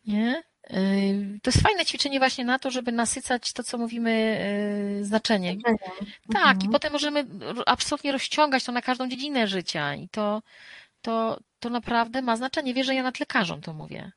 nie? 0.07 0.43
Y, 0.73 1.39
to 1.41 1.51
jest 1.51 1.61
fajne 1.61 1.85
ćwiczenie 1.85 2.19
właśnie 2.19 2.45
na 2.45 2.59
to, 2.59 2.71
żeby 2.71 2.91
nasycać 2.91 3.53
to, 3.53 3.63
co 3.63 3.77
mówimy, 3.77 4.37
y, 5.01 5.05
znaczeniem. 5.05 5.61
Tak, 6.33 6.55
mhm. 6.55 6.61
i 6.61 6.69
potem 6.69 6.93
możemy 6.93 7.25
absolutnie 7.65 8.11
rozciągać 8.11 8.63
to 8.63 8.71
na 8.71 8.81
każdą 8.81 9.09
dziedzinę 9.09 9.47
życia 9.47 9.95
i 9.95 10.09
to, 10.09 10.41
to, 11.01 11.39
to 11.61 11.69
naprawdę 11.69 12.21
ma 12.21 12.35
znaczenie. 12.35 12.73
Wiesz, 12.73 12.87
że 12.87 12.95
ja 12.95 13.03
nad 13.03 13.19
lekarzom 13.19 13.61
to 13.61 13.73
mówię. 13.73 14.11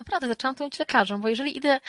Naprawdę, 0.00 0.28
zaczęłam 0.28 0.54
to 0.54 0.64
mówić 0.64 0.78
lekarzom, 0.78 1.20
bo 1.20 1.28
jeżeli 1.28 1.56
idę 1.56 1.80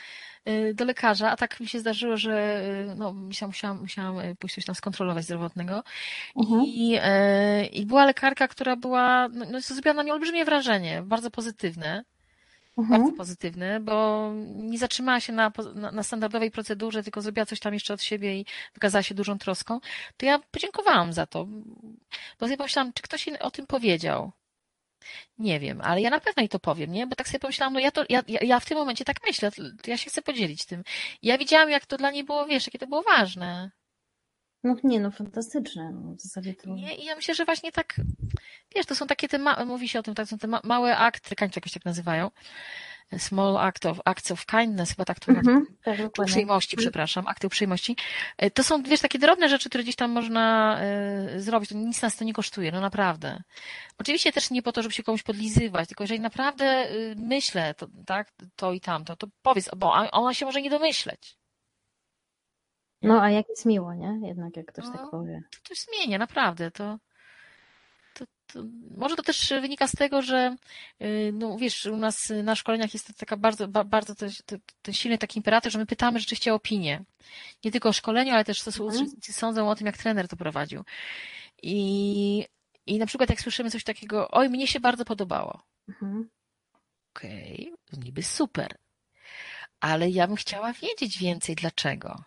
y, 0.48 0.74
do 0.74 0.86
lekarza, 0.86 1.32
a 1.32 1.38
tak 1.38 1.60
mi 1.60 1.68
się 1.68 1.80
zdarzyło, 1.80 2.18
że 2.18 2.64
y, 2.92 2.96
no, 2.96 3.14
musiałam, 3.14 3.82
musiałam 3.82 4.20
y, 4.20 4.36
pójść 4.36 4.56
coś 4.56 4.66
tam 4.66 4.76
skontrolować 4.76 5.24
zdrowotnego 5.24 5.84
mhm. 6.36 6.64
i, 6.66 7.00
i 7.72 7.86
była 7.86 8.06
lekarka, 8.06 8.48
która 8.48 8.76
była, 8.76 9.28
no, 9.28 9.46
no 9.52 9.62
zrobiła 9.62 9.94
na 9.94 10.04
mnie 10.04 10.14
olbrzymie 10.14 10.46
wrażenie, 10.46 11.02
bardzo 11.02 11.32
pozytywne. 11.32 12.04
Mhm. 12.78 13.02
bardzo 13.02 13.18
pozytywny, 13.18 13.80
bo 13.80 14.30
nie 14.56 14.78
zatrzymała 14.78 15.20
się 15.20 15.34
na, 15.34 15.52
na, 15.76 15.92
na, 15.92 16.04
standardowej 16.04 16.52
procedurze, 16.52 17.04
tylko 17.04 17.22
zrobiła 17.22 17.46
coś 17.46 17.60
tam 17.60 17.74
jeszcze 17.74 17.94
od 17.94 18.02
siebie 18.02 18.40
i 18.40 18.46
wykazała 18.74 19.04
się 19.04 19.16
dużą 19.16 19.38
troską, 19.38 19.80
to 20.18 20.26
ja 20.26 20.40
podziękowałam 20.52 21.14
za 21.14 21.26
to. 21.26 21.48
Bo 22.40 22.46
sobie 22.46 22.58
pomyślałam, 22.58 22.94
czy 22.94 23.04
ktoś 23.04 23.28
o 23.40 23.52
tym 23.52 23.68
powiedział. 23.68 24.32
Nie 25.38 25.60
wiem, 25.60 25.82
ale 25.82 26.02
ja 26.02 26.10
na 26.10 26.20
pewno 26.20 26.42
jej 26.42 26.50
to 26.50 26.60
powiem, 26.60 26.92
nie? 26.92 27.08
Bo 27.08 27.16
tak 27.16 27.28
sobie 27.28 27.40
pomyślałam, 27.40 27.74
no 27.74 27.80
ja 27.80 27.92
to, 27.92 28.04
ja, 28.10 28.22
ja 28.28 28.60
w 28.60 28.66
tym 28.66 28.78
momencie 28.78 29.06
tak 29.06 29.18
myślę, 29.26 29.52
ja 29.88 29.98
się 29.98 30.10
chcę 30.10 30.22
podzielić 30.22 30.66
tym. 30.66 30.84
Ja 31.22 31.38
widziałam, 31.38 31.70
jak 31.70 31.86
to 31.86 31.98
dla 31.98 32.12
niej 32.12 32.24
było, 32.24 32.46
wiesz, 32.46 32.68
jakie 32.68 32.80
to 32.80 32.88
było 32.88 33.04
ważne. 33.04 33.72
No 34.64 34.76
nie, 34.84 35.00
no 35.00 35.12
fantastyczne. 35.12 35.92
No, 35.92 36.16
w 36.16 36.22
zasadzie 36.22 36.54
to... 36.54 36.70
Nie, 36.70 36.96
i 36.96 37.06
ja 37.06 37.16
myślę, 37.16 37.36
że 37.36 37.46
właśnie 37.46 37.72
tak, 37.72 37.96
wiesz, 38.76 38.86
to 38.86 38.96
są 38.96 39.08
takie 39.08 39.28
te, 39.28 39.38
ma- 39.38 39.66
mówi 39.66 39.90
się 39.90 40.00
o 40.00 40.04
tym, 40.04 40.16
tak, 40.16 40.28
są 40.28 40.38
te 40.38 40.48
ma- 40.48 40.62
małe 40.64 40.98
akty, 40.98 41.36
kańcze 41.36 41.60
jakoś 41.60 41.72
tak 41.72 41.86
nazywają, 41.86 42.32
small 43.18 43.58
act 43.58 43.86
of, 43.86 44.00
acts 44.06 44.32
of 44.32 44.46
kindness, 44.46 44.90
chyba 44.90 45.06
tak 45.06 45.20
to 45.20 45.32
mm-hmm, 45.32 45.62
tak, 45.84 46.00
uprzejmości, 46.20 46.78
przepraszam, 46.78 47.28
akty 47.28 47.48
uprzejmości. 47.48 47.96
E, 48.38 48.52
to 48.52 48.64
są, 48.64 48.84
wiesz, 48.84 49.00
takie 49.00 49.20
drobne 49.20 49.50
rzeczy, 49.50 49.70
które 49.70 49.84
gdzieś 49.84 49.96
tam 49.96 50.12
można 50.12 50.80
y, 51.36 51.42
zrobić, 51.42 51.70
to 51.70 51.76
nic 51.76 52.02
nas 52.02 52.16
to 52.16 52.24
nie 52.24 52.34
kosztuje, 52.34 52.72
no 52.72 52.82
naprawdę. 52.82 53.44
Oczywiście 53.98 54.32
też 54.32 54.52
nie 54.52 54.62
po 54.62 54.72
to, 54.72 54.82
żeby 54.82 54.94
się 54.94 55.04
komuś 55.04 55.24
podlizywać, 55.24 55.88
tylko 55.88 56.04
jeżeli 56.04 56.20
naprawdę 56.20 56.92
y, 56.92 57.16
myślę, 57.18 57.74
to, 57.74 57.88
tak, 58.06 58.32
to 58.56 58.74
i 58.74 58.82
tamto, 58.82 59.16
to 59.16 59.28
powiedz, 59.42 59.70
bo 59.78 59.94
ona 59.94 60.34
się 60.34 60.46
może 60.46 60.62
nie 60.62 60.70
domyśleć. 60.70 61.38
No, 63.04 63.22
a 63.22 63.30
jak 63.30 63.50
jest 63.50 63.66
miło, 63.66 63.94
nie? 63.94 64.20
Jednak 64.28 64.58
jak 64.58 64.66
ktoś 64.66 64.86
tak 64.86 64.94
no, 64.94 65.02
tak 65.02 65.12
powie. 65.12 65.44
To 65.52 65.58
coś 65.64 65.78
zmienia, 65.80 66.18
naprawdę. 66.18 66.72
To, 66.72 67.00
to, 68.14 68.26
to, 68.48 68.64
może 68.98 69.16
to 69.16 69.24
też 69.24 69.50
wynika 69.50 69.88
z 69.88 69.92
tego, 69.92 70.22
że 70.22 70.56
y, 71.02 71.32
no 71.34 71.58
wiesz, 71.58 71.86
u 71.86 71.98
nas 71.98 72.34
na 72.44 72.56
szkoleniach 72.56 72.94
jest 72.94 73.08
to 73.08 73.14
taka 73.14 73.38
bardzo, 73.38 73.68
bardzo 73.68 74.16
ten 74.82 74.94
silny 74.94 75.18
taki 75.18 75.40
imperatyw, 75.40 75.74
że 75.74 75.80
my 75.80 75.86
pytamy 75.86 76.20
rzeczywiście 76.20 76.54
o 76.54 76.56
opinię. 76.56 77.04
Nie 77.66 77.72
tylko 77.72 77.90
o 77.90 77.94
szkoleniu, 77.94 78.34
ale 78.34 78.46
też 78.46 78.62
co 78.62 78.84
mhm. 78.84 79.08
sądzą 79.22 79.70
o 79.70 79.76
tym, 79.76 79.88
jak 79.88 79.98
trener 79.98 80.28
to 80.28 80.36
prowadził. 80.36 80.84
I, 81.64 82.46
I 82.86 83.00
na 83.00 83.06
przykład 83.06 83.30
jak 83.30 83.42
słyszymy 83.42 83.72
coś 83.72 83.84
takiego, 83.84 84.32
oj, 84.32 84.50
mnie 84.50 84.68
się 84.68 84.80
bardzo 84.80 85.06
podobało. 85.06 85.64
Mhm. 85.90 86.30
Okej, 87.16 87.74
okay, 87.74 88.04
niby 88.04 88.24
super. 88.24 88.78
Ale 89.80 90.10
ja 90.10 90.28
bym 90.28 90.36
chciała 90.36 90.74
wiedzieć 90.74 91.18
więcej, 91.18 91.56
dlaczego. 91.56 92.24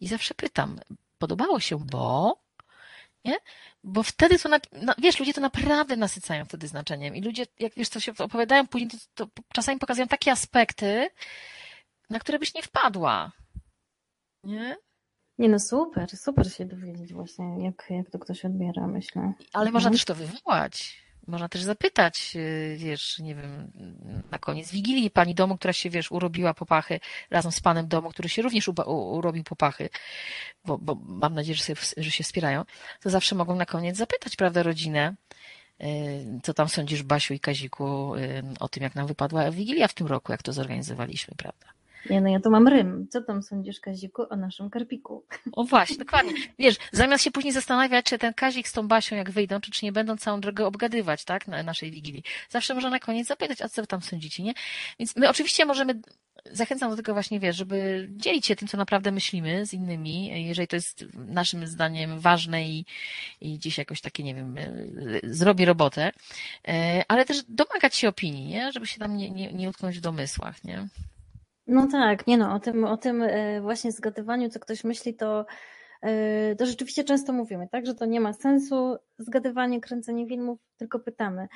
I 0.00 0.08
zawsze 0.08 0.34
pytam, 0.34 0.80
podobało 1.18 1.60
się, 1.60 1.78
bo 1.78 2.38
nie? 3.26 3.38
Bo 3.84 4.02
wtedy 4.02 4.38
to, 4.38 4.48
na, 4.48 4.60
wiesz, 4.98 5.18
ludzie 5.18 5.34
to 5.34 5.40
naprawdę 5.40 5.96
nasycają 5.96 6.44
wtedy 6.44 6.68
znaczeniem 6.68 7.16
i 7.16 7.22
ludzie, 7.22 7.46
jak 7.58 7.74
wiesz, 7.74 7.88
co 7.88 8.00
się 8.00 8.12
opowiadają 8.18 8.66
później, 8.66 8.90
to, 8.90 9.26
to 9.26 9.42
czasami 9.52 9.78
pokazują 9.78 10.08
takie 10.08 10.32
aspekty, 10.32 11.08
na 12.10 12.18
które 12.18 12.38
byś 12.38 12.54
nie 12.54 12.62
wpadła. 12.62 13.32
Nie? 14.44 14.76
Nie 15.38 15.48
no, 15.48 15.58
super, 15.58 16.16
super 16.16 16.52
się 16.52 16.64
dowiedzieć 16.64 17.12
właśnie, 17.12 17.64
jak, 17.64 17.86
jak 17.90 18.10
to 18.10 18.18
ktoś 18.18 18.44
odbiera, 18.44 18.86
myślę. 18.86 19.32
Ale 19.52 19.70
można 19.70 19.88
mhm. 19.88 19.92
też 19.92 20.04
to 20.04 20.14
wywołać. 20.14 21.05
Można 21.26 21.48
też 21.48 21.62
zapytać, 21.62 22.32
y, 22.36 22.76
wiesz, 22.78 23.18
nie 23.18 23.34
wiem, 23.34 23.72
na 24.30 24.38
koniec 24.38 24.70
Wigilii 24.70 25.10
pani 25.10 25.34
domu, 25.34 25.58
która 25.58 25.72
się, 25.72 25.90
wiesz, 25.90 26.12
urobiła 26.12 26.54
popachy 26.54 27.00
razem 27.30 27.52
z 27.52 27.60
panem 27.60 27.88
domu, 27.88 28.10
który 28.10 28.28
się 28.28 28.42
również 28.42 28.68
urobił 28.86 29.44
popachy, 29.44 29.88
bo, 30.64 30.78
bo 30.78 30.94
mam 30.94 31.34
nadzieję, 31.34 31.56
że, 31.56 31.64
sobie, 31.64 31.80
że 31.96 32.10
się 32.10 32.24
wspierają, 32.24 32.64
to 33.00 33.10
zawsze 33.10 33.34
mogą 33.34 33.56
na 33.56 33.66
koniec 33.66 33.96
zapytać, 33.96 34.36
prawda, 34.36 34.62
rodzinę, 34.62 35.14
y, 35.82 36.40
co 36.42 36.54
tam 36.54 36.68
sądzisz, 36.68 37.02
Basiu 37.02 37.34
i 37.34 37.40
Kaziku, 37.40 38.14
y, 38.14 38.42
o 38.60 38.68
tym, 38.68 38.82
jak 38.82 38.94
nam 38.94 39.06
wypadła 39.06 39.50
Wigilia 39.50 39.88
w 39.88 39.94
tym 39.94 40.06
roku, 40.06 40.32
jak 40.32 40.42
to 40.42 40.52
zorganizowaliśmy, 40.52 41.34
prawda? 41.36 41.75
Nie, 42.10 42.20
no 42.20 42.28
ja 42.28 42.40
tu 42.40 42.50
mam 42.50 42.68
rym. 42.68 43.06
Co 43.10 43.22
tam 43.22 43.42
sądzisz, 43.42 43.80
Kaziku, 43.80 44.22
o 44.30 44.36
naszym 44.36 44.70
karpiku? 44.70 45.24
O 45.52 45.64
właśnie, 45.64 45.96
dokładnie. 45.96 46.32
Wiesz, 46.58 46.76
zamiast 46.92 47.24
się 47.24 47.30
później 47.30 47.52
zastanawiać, 47.52 48.04
czy 48.04 48.18
ten 48.18 48.34
Kazik 48.34 48.68
z 48.68 48.72
tą 48.72 48.88
Basią, 48.88 49.16
jak 49.16 49.30
wyjdą, 49.30 49.60
czy, 49.60 49.70
czy 49.70 49.84
nie 49.84 49.92
będą 49.92 50.16
całą 50.16 50.40
drogę 50.40 50.66
obgadywać, 50.66 51.24
tak, 51.24 51.48
na 51.48 51.62
naszej 51.62 51.90
Wigilii. 51.90 52.22
Zawsze 52.48 52.74
można 52.74 52.90
na 52.90 52.98
koniec 52.98 53.28
zapytać, 53.28 53.62
a 53.62 53.68
co 53.68 53.86
tam 53.86 54.02
sądzicie, 54.02 54.42
nie? 54.42 54.54
Więc 54.98 55.16
my 55.16 55.28
oczywiście 55.28 55.66
możemy, 55.66 56.00
zachęcam 56.52 56.90
do 56.90 56.96
tego 56.96 57.12
właśnie, 57.12 57.40
wiesz, 57.40 57.56
żeby 57.56 58.08
dzielić 58.10 58.46
się 58.46 58.56
tym, 58.56 58.68
co 58.68 58.76
naprawdę 58.76 59.12
myślimy 59.12 59.66
z 59.66 59.72
innymi, 59.72 60.46
jeżeli 60.46 60.68
to 60.68 60.76
jest 60.76 61.04
naszym 61.14 61.66
zdaniem 61.66 62.20
ważne 62.20 62.68
i, 62.68 62.84
i 63.40 63.58
gdzieś 63.58 63.78
jakoś 63.78 64.00
takie, 64.00 64.22
nie 64.22 64.34
wiem, 64.34 64.56
zrobi 65.22 65.64
robotę, 65.64 66.12
e, 66.68 67.04
ale 67.08 67.24
też 67.24 67.42
domagać 67.48 67.96
się 67.96 68.08
opinii, 68.08 68.46
nie? 68.46 68.72
Żeby 68.72 68.86
się 68.86 68.98
tam 68.98 69.16
nie, 69.16 69.30
nie, 69.30 69.52
nie 69.52 69.68
utknąć 69.68 69.98
w 69.98 70.00
domysłach, 70.00 70.64
nie? 70.64 70.88
No 71.66 71.86
tak, 71.86 72.26
nie 72.26 72.38
no, 72.38 72.54
o 72.54 72.60
tym, 72.60 72.84
o 72.84 72.96
tym 72.96 73.22
e, 73.22 73.60
właśnie 73.60 73.92
zgadywaniu, 73.92 74.48
co 74.48 74.60
ktoś 74.60 74.84
myśli, 74.84 75.14
to, 75.14 75.46
e, 76.02 76.56
to 76.56 76.66
rzeczywiście 76.66 77.04
często 77.04 77.32
mówimy, 77.32 77.68
tak, 77.68 77.86
że 77.86 77.94
to 77.94 78.06
nie 78.06 78.20
ma 78.20 78.32
sensu 78.32 78.96
zgadywanie, 79.18 79.80
kręcenie 79.80 80.28
filmów, 80.28 80.58
tylko 80.76 80.98
pytamy. 80.98 81.48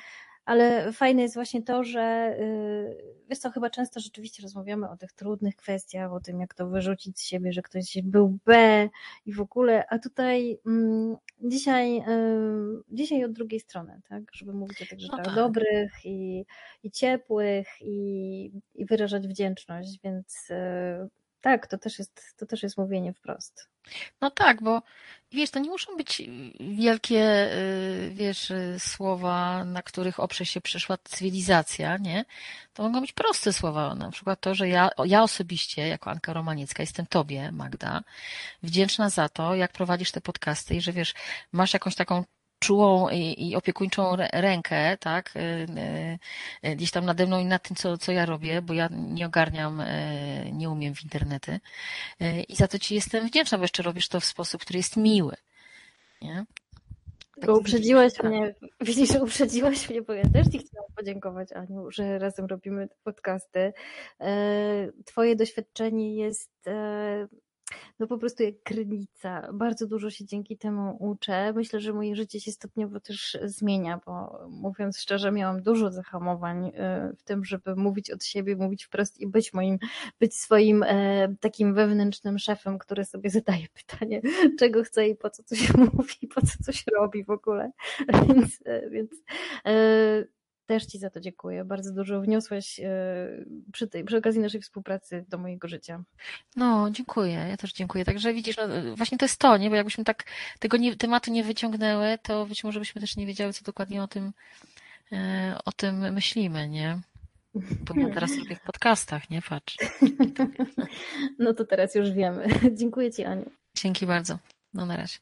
Ale 0.45 0.91
fajne 0.91 1.21
jest 1.21 1.35
właśnie 1.35 1.63
to, 1.63 1.83
że 1.83 2.35
y, 2.39 3.13
wiesz 3.29 3.39
co, 3.39 3.51
chyba 3.51 3.69
często 3.69 3.99
rzeczywiście 3.99 4.43
rozmawiamy 4.43 4.89
o 4.89 4.97
tych 4.97 5.13
trudnych 5.13 5.55
kwestiach, 5.55 6.13
o 6.13 6.19
tym, 6.19 6.39
jak 6.39 6.53
to 6.53 6.67
wyrzucić 6.67 7.19
z 7.19 7.23
siebie, 7.23 7.53
że 7.53 7.61
ktoś 7.61 7.97
był 8.03 8.37
B 8.45 8.89
i 9.25 9.33
w 9.33 9.41
ogóle, 9.41 9.85
a 9.89 9.99
tutaj 9.99 10.59
mm, 10.65 11.17
dzisiaj, 11.39 11.97
y, 11.97 12.03
dzisiaj 12.89 13.25
od 13.25 13.31
drugiej 13.31 13.59
strony, 13.59 14.01
tak, 14.09 14.23
żeby 14.33 14.53
mówić 14.53 14.81
o 14.81 14.85
tych 14.85 14.91
no 14.91 14.99
rzeczach 14.99 15.19
no 15.19 15.25
tak. 15.25 15.35
dobrych 15.35 15.91
i, 16.05 16.45
i 16.83 16.91
ciepłych 16.91 17.67
i, 17.81 18.51
i 18.75 18.85
wyrażać 18.85 19.27
wdzięczność, 19.27 19.99
więc 20.03 20.49
y, 20.49 21.09
tak, 21.41 21.67
to 21.67 21.77
też 21.77 21.99
jest, 21.99 22.33
to 22.37 22.45
też 22.45 22.63
jest 22.63 22.77
mówienie 22.77 23.13
wprost. 23.13 23.67
No 24.21 24.31
tak, 24.31 24.63
bo 24.63 24.81
wiesz, 25.31 25.49
to 25.49 25.59
nie 25.59 25.69
muszą 25.69 25.97
być 25.97 26.21
wielkie, 26.59 27.53
y, 27.53 28.11
wiesz, 28.13 28.51
y, 28.51 28.75
słowa, 28.79 29.65
na 29.65 29.81
których 29.81 30.19
oprze 30.19 30.45
się 30.45 30.61
przyszła 30.61 30.97
cywilizacja, 31.03 31.97
nie? 31.97 32.25
To 32.73 32.83
mogą 32.83 33.01
być 33.01 33.13
proste 33.13 33.53
słowa, 33.53 33.95
na 33.95 34.11
przykład 34.11 34.41
to, 34.41 34.55
że 34.55 34.69
ja, 34.69 34.89
ja 35.05 35.23
osobiście, 35.23 35.87
jako 35.87 36.11
Anka 36.11 36.33
Romaniecka, 36.33 36.83
jestem 36.83 37.05
Tobie, 37.05 37.51
Magda, 37.51 38.01
wdzięczna 38.63 39.09
za 39.09 39.29
to, 39.29 39.55
jak 39.55 39.71
prowadzisz 39.71 40.11
te 40.11 40.21
podcasty 40.21 40.75
i 40.75 40.81
że 40.81 40.91
wiesz, 40.91 41.13
masz 41.51 41.73
jakąś 41.73 41.95
taką 41.95 42.23
czułą 42.61 43.09
i, 43.09 43.49
i 43.49 43.55
opiekuńczą 43.55 44.15
rękę, 44.33 44.97
tak, 44.97 45.33
y, 45.35 45.39
y, 45.39 46.69
y, 46.69 46.75
gdzieś 46.75 46.91
tam 46.91 47.05
nade 47.05 47.27
mną 47.27 47.39
i 47.39 47.45
nad 47.45 47.67
tym, 47.67 47.75
co, 47.75 47.97
co 47.97 48.11
ja 48.11 48.25
robię, 48.25 48.61
bo 48.61 48.73
ja 48.73 48.89
nie 48.91 49.25
ogarniam, 49.25 49.83
nie 50.51 50.69
umiem 50.69 50.95
w 50.95 51.03
internety. 51.03 51.59
I 52.47 52.55
za 52.55 52.67
to 52.67 52.79
Ci 52.79 52.95
jestem 52.95 53.27
wdzięczna, 53.27 53.57
bo 53.57 53.63
jeszcze 53.63 53.83
robisz 53.83 54.07
to 54.07 54.19
w 54.19 54.25
sposób, 54.25 54.61
który 54.61 54.79
jest 54.79 54.97
miły. 54.97 55.35
Nie? 56.21 56.45
Tylko 57.35 57.57
uprzedziłaś 57.57 58.13
tak. 58.13 58.25
mnie, 58.25 58.55
widzisz, 58.81 59.09
uprzedziłaś 59.21 59.89
mnie, 59.89 60.01
bo 60.01 60.13
ja 60.13 60.23
też 60.23 60.47
Ci 60.47 60.59
chciałam 60.59 60.91
podziękować, 60.95 61.51
Aniu, 61.51 61.91
że 61.91 62.19
razem 62.19 62.45
robimy 62.45 62.87
te 62.87 62.95
podcasty. 63.03 63.73
Twoje 65.05 65.35
doświadczenie 65.35 66.15
jest 66.15 66.69
no 67.99 68.07
po 68.07 68.17
prostu 68.17 68.43
jak 68.43 68.63
krynica. 68.63 69.47
Bardzo 69.53 69.87
dużo 69.87 70.09
się 70.09 70.25
dzięki 70.25 70.57
temu 70.57 70.97
uczę. 70.99 71.53
Myślę, 71.53 71.79
że 71.79 71.93
moje 71.93 72.15
życie 72.15 72.39
się 72.39 72.51
stopniowo 72.51 72.99
też 72.99 73.37
zmienia, 73.43 73.99
bo 74.05 74.39
mówiąc 74.49 74.99
szczerze, 74.99 75.31
miałam 75.31 75.63
dużo 75.63 75.91
zahamowań 75.91 76.65
y, 76.67 76.71
w 77.17 77.23
tym, 77.23 77.45
żeby 77.45 77.75
mówić 77.75 78.11
od 78.11 78.23
siebie, 78.23 78.55
mówić 78.55 78.85
wprost 78.85 79.19
i 79.19 79.27
być 79.27 79.53
moim, 79.53 79.77
być 80.19 80.35
swoim 80.35 80.83
e, 80.83 81.35
takim 81.39 81.73
wewnętrznym 81.73 82.39
szefem, 82.39 82.79
który 82.79 83.05
sobie 83.05 83.29
zadaje 83.29 83.67
pytanie, 83.87 84.21
czego 84.59 84.83
chce 84.83 85.07
i 85.07 85.15
po 85.15 85.29
co 85.29 85.43
coś 85.43 85.73
mówi, 85.93 86.27
po 86.35 86.41
co 86.41 86.63
coś 86.63 86.83
robi 86.95 87.23
w 87.23 87.29
ogóle. 87.29 87.71
Więc, 88.27 88.59
e, 88.65 88.89
więc 88.89 89.11
e, 89.65 90.40
też 90.71 90.85
Ci 90.85 90.99
za 90.99 91.09
to 91.09 91.19
dziękuję. 91.19 91.65
Bardzo 91.65 91.93
dużo 91.93 92.21
wniosłeś 92.21 92.79
e, 92.79 92.85
przy, 93.71 93.87
tej, 93.87 94.03
przy 94.03 94.17
okazji 94.17 94.41
naszej 94.41 94.61
współpracy 94.61 95.25
do 95.29 95.37
mojego 95.37 95.67
życia. 95.67 96.03
No, 96.55 96.89
dziękuję. 96.91 97.45
Ja 97.49 97.57
też 97.57 97.73
dziękuję. 97.73 98.05
Także 98.05 98.33
widzisz, 98.33 98.57
no, 98.57 98.95
właśnie 98.95 99.17
to 99.17 99.25
jest 99.25 99.37
to, 99.37 99.57
nie? 99.57 99.69
Bo 99.69 99.75
jakbyśmy 99.75 100.03
tak 100.03 100.23
tego 100.59 100.77
nie, 100.77 100.95
tematu 100.95 101.31
nie 101.31 101.43
wyciągnęły, 101.43 102.17
to 102.23 102.45
być 102.45 102.63
może 102.63 102.79
byśmy 102.79 103.01
też 103.01 103.15
nie 103.15 103.25
wiedziały, 103.25 103.53
co 103.53 103.63
dokładnie 103.63 104.03
o 104.03 104.07
tym, 104.07 104.31
e, 105.11 105.57
o 105.65 105.71
tym 105.71 106.13
myślimy, 106.13 106.69
nie? 106.69 106.99
Bo 107.55 108.01
ja 108.01 108.13
teraz 108.13 108.37
robię 108.37 108.55
w 108.55 108.61
podcastach, 108.61 109.29
nie? 109.29 109.41
Patrz. 109.41 109.77
No 111.39 111.53
to 111.53 111.65
teraz 111.65 111.95
już 111.95 112.11
wiemy. 112.11 112.47
Dziękuję 112.79 113.11
Ci, 113.11 113.23
Aniu. 113.23 113.51
Dzięki 113.75 114.05
bardzo. 114.05 114.37
No 114.73 114.85
na 114.85 114.97
razie. 114.97 115.17